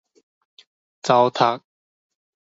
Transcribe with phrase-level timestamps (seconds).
[1.03, 1.61] 蹧躂